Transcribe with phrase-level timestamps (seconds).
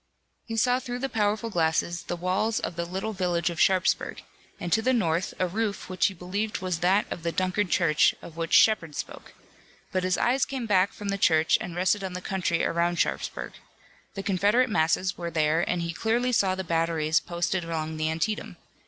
[0.47, 4.23] He saw through the powerful glasses the walls of the little village of Sharpsburg,
[4.59, 8.15] and to the north a roof which he believed was that of the Dunkard Church,
[8.19, 9.33] of which Shepard spoke.
[9.91, 13.53] But his eyes came back from the church and rested on the country around Sharpsburg.
[14.15, 18.57] The Confederate masses were there and he clearly saw the batteries posted along the Antietam.